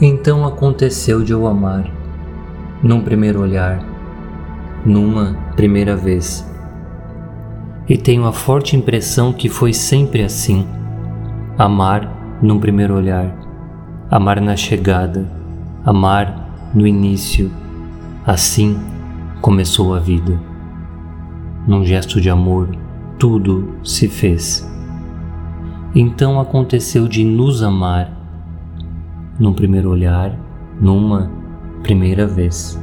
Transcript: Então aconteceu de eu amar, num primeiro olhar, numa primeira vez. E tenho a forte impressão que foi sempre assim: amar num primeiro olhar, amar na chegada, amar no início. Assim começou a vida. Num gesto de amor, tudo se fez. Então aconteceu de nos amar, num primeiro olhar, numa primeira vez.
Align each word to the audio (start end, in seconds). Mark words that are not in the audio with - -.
Então 0.00 0.44
aconteceu 0.46 1.22
de 1.22 1.32
eu 1.32 1.46
amar, 1.46 1.90
num 2.82 3.02
primeiro 3.02 3.40
olhar, 3.40 3.84
numa 4.84 5.36
primeira 5.54 5.96
vez. 5.96 6.48
E 7.88 7.96
tenho 7.96 8.26
a 8.26 8.32
forte 8.32 8.76
impressão 8.76 9.32
que 9.32 9.48
foi 9.48 9.72
sempre 9.72 10.22
assim: 10.22 10.66
amar 11.58 12.38
num 12.42 12.58
primeiro 12.58 12.94
olhar, 12.94 13.36
amar 14.10 14.40
na 14.40 14.56
chegada, 14.56 15.26
amar 15.84 16.70
no 16.74 16.86
início. 16.86 17.50
Assim 18.26 18.78
começou 19.40 19.94
a 19.94 19.98
vida. 19.98 20.40
Num 21.66 21.84
gesto 21.84 22.20
de 22.20 22.30
amor, 22.30 22.70
tudo 23.18 23.74
se 23.84 24.08
fez. 24.08 24.68
Então 25.94 26.40
aconteceu 26.40 27.06
de 27.06 27.24
nos 27.24 27.62
amar, 27.62 28.10
num 29.38 29.52
primeiro 29.52 29.90
olhar, 29.90 30.36
numa 30.80 31.30
primeira 31.82 32.26
vez. 32.26 32.78